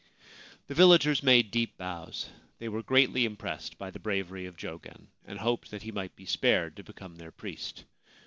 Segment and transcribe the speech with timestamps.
[0.65, 2.31] The villagers made deep bows.
[2.57, 6.25] They were greatly impressed by the bravery of Jogen, and hoped that he might be
[6.25, 7.83] spared to become their priest.